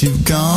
[0.00, 0.51] You've gone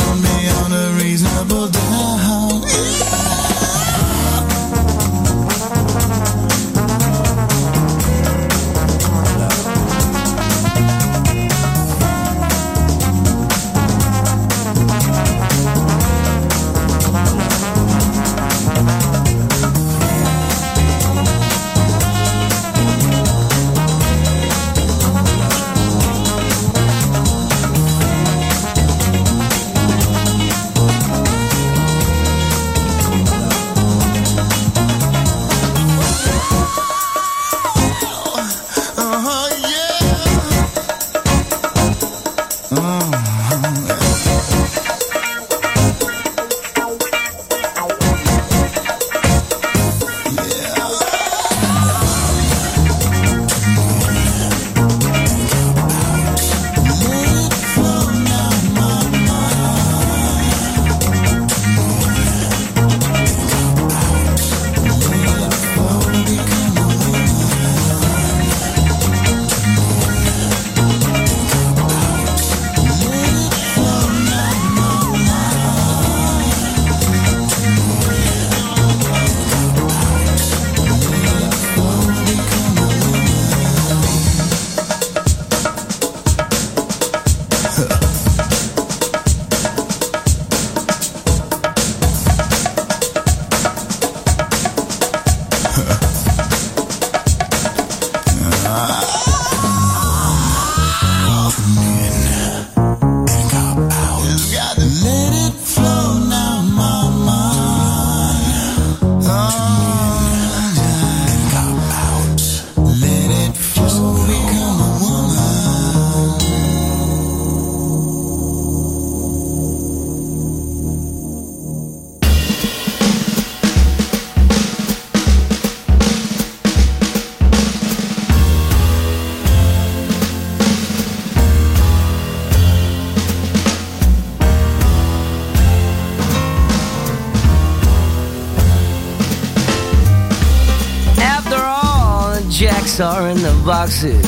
[143.00, 144.24] are in the boxes.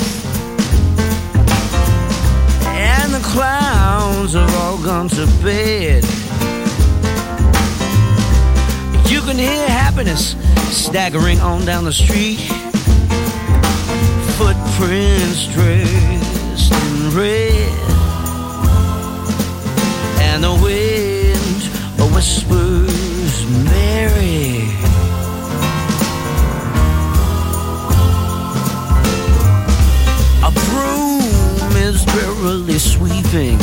[2.66, 6.04] And the clowns have all gone to bed.
[9.08, 10.36] You can hear happiness
[10.70, 12.40] staggering on down the street.
[14.36, 17.72] Footprints dressed in red.
[20.20, 21.62] And the wind
[22.14, 24.77] whispers, Mary.
[32.14, 33.58] barely sweeping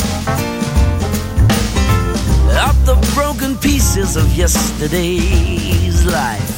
[2.66, 6.54] up the broken pieces of yesterday's life.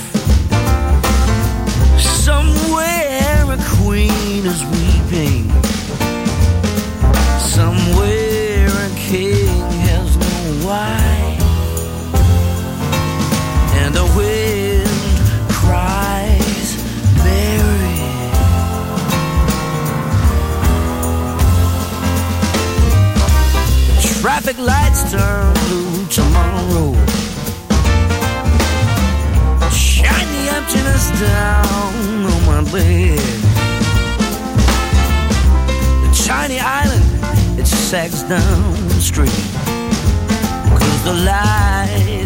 [1.99, 5.51] Somewhere a queen is weeping,
[7.39, 9.49] somewhere a king
[9.89, 11.43] has no wife,
[13.83, 14.58] and a way.
[24.29, 26.93] Traffic lights turn blue tomorrow.
[29.73, 33.19] Shine the emptiness down on my bed.
[36.03, 39.33] The tiny island, it sags down the street.
[40.79, 42.18] Cause the light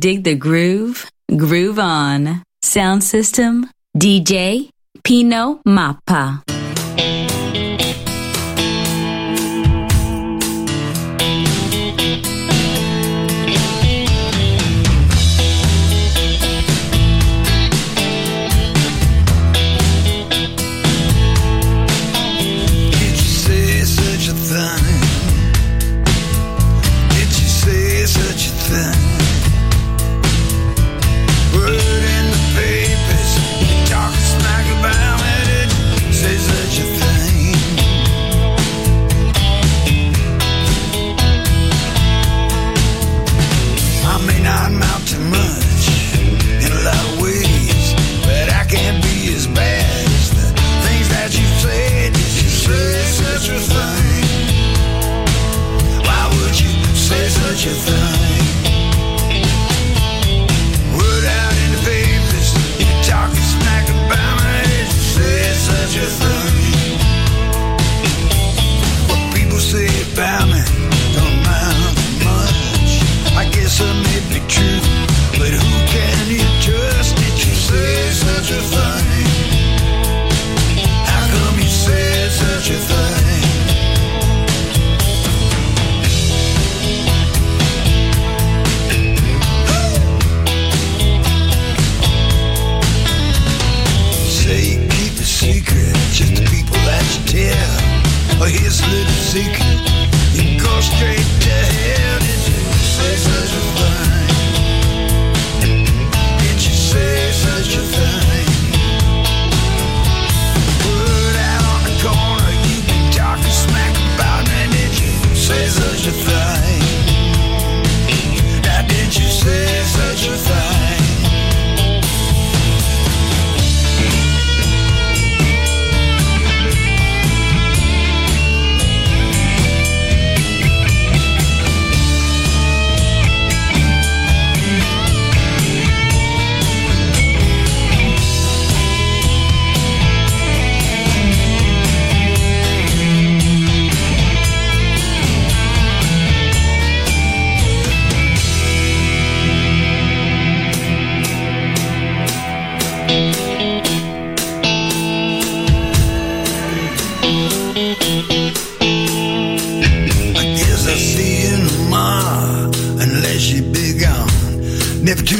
[0.00, 1.10] dig the groove?
[1.28, 2.42] Groove on.
[2.62, 4.70] Sound system, DJ
[5.02, 6.59] Pino Mappa.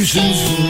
[0.01, 0.70] Never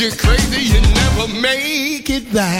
[0.00, 2.59] you're crazy, you never make it back.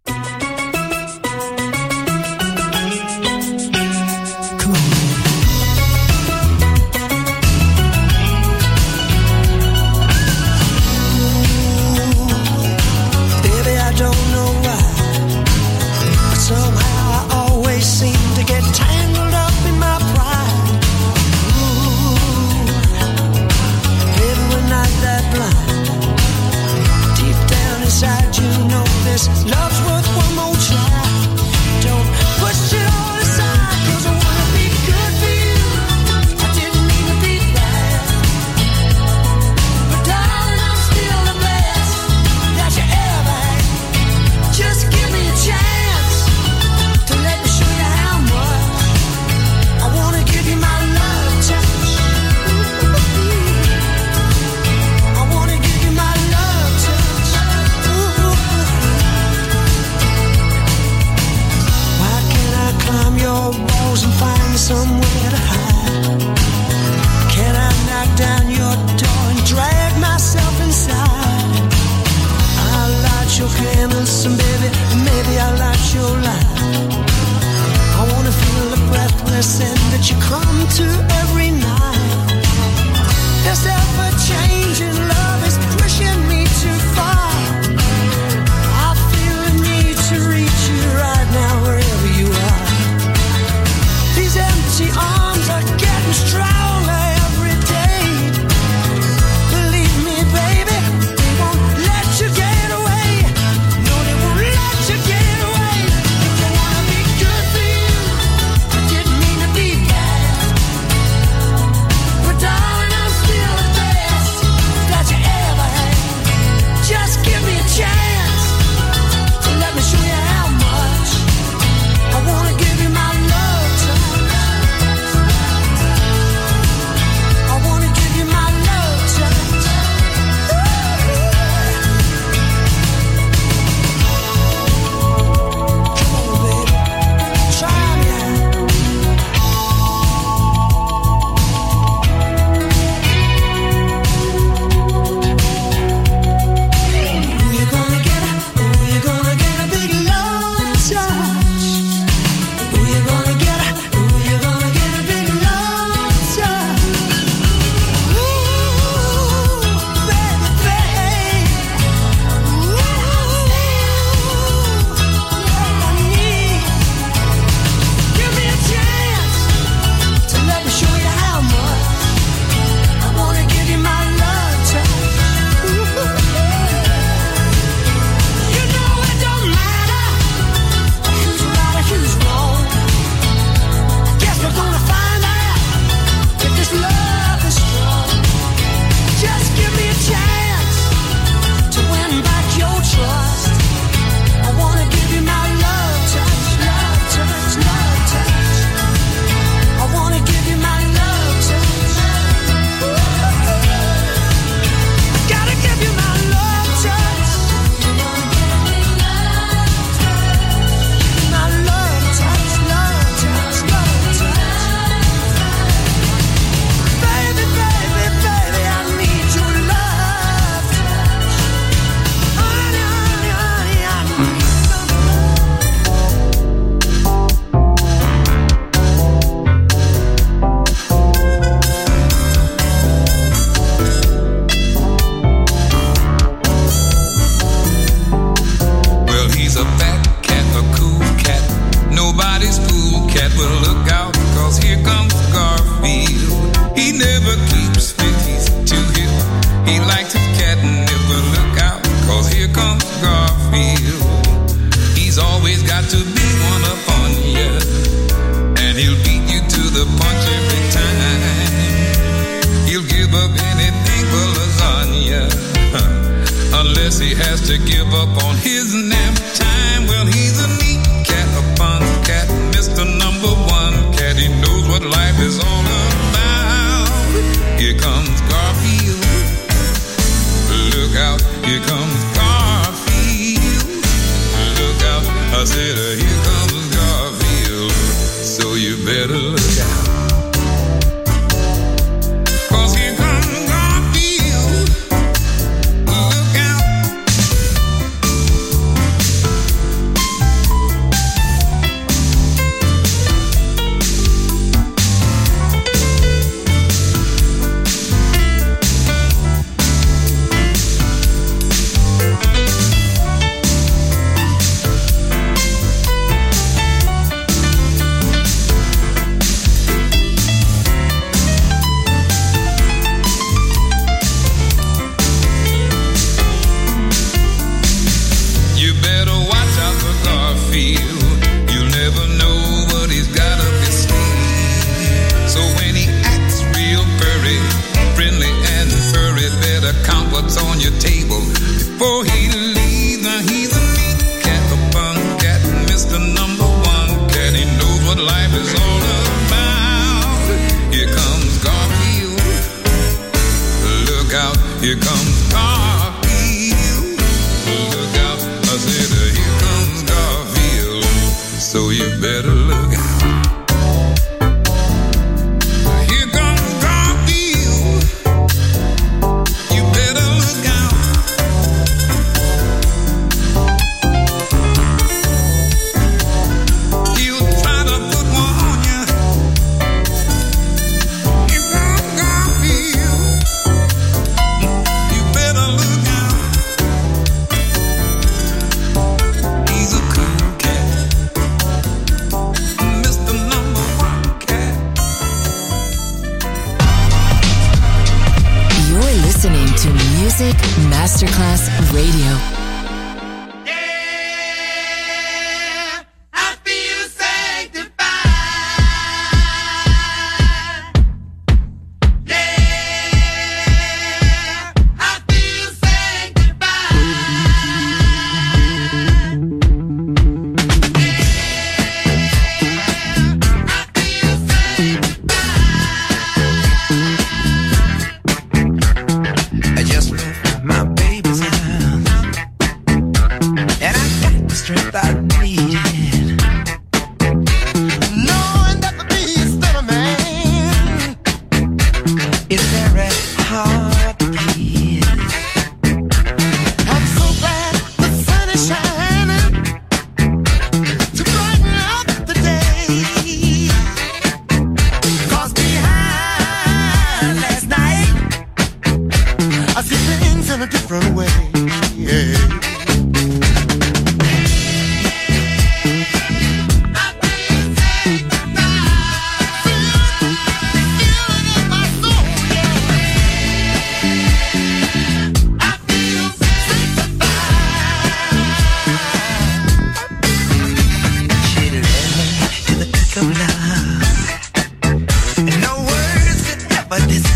[29.27, 30.00] Love's worth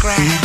[0.07, 0.44] ever